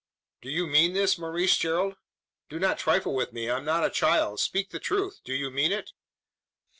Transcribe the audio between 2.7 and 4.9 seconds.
trifle with me: I am not a child. Speak the